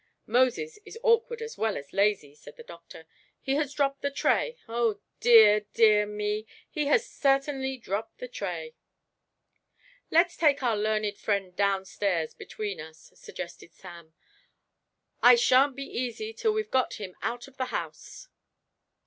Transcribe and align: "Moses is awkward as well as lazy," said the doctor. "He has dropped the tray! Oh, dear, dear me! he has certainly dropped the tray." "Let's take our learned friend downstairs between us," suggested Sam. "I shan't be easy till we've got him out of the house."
"Moses 0.25 0.79
is 0.83 0.97
awkward 1.03 1.43
as 1.43 1.59
well 1.59 1.77
as 1.77 1.93
lazy," 1.93 2.33
said 2.33 2.57
the 2.57 2.63
doctor. 2.63 3.05
"He 3.39 3.53
has 3.53 3.71
dropped 3.71 4.01
the 4.01 4.09
tray! 4.09 4.57
Oh, 4.67 4.99
dear, 5.19 5.59
dear 5.75 6.07
me! 6.07 6.47
he 6.67 6.87
has 6.87 7.05
certainly 7.07 7.77
dropped 7.77 8.17
the 8.17 8.27
tray." 8.27 8.73
"Let's 10.09 10.35
take 10.35 10.63
our 10.63 10.75
learned 10.75 11.19
friend 11.19 11.55
downstairs 11.55 12.33
between 12.33 12.79
us," 12.81 13.11
suggested 13.13 13.73
Sam. 13.75 14.15
"I 15.21 15.35
shan't 15.35 15.75
be 15.75 15.85
easy 15.85 16.33
till 16.33 16.51
we've 16.53 16.71
got 16.71 16.95
him 16.95 17.15
out 17.21 17.47
of 17.47 17.57
the 17.57 17.65
house." 17.65 18.27